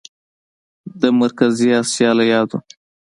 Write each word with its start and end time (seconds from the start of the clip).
د 1.01 1.01
مرکزي 1.21 1.69
اسیا 1.81 2.09
له 2.17 2.23
یادو 2.31 2.57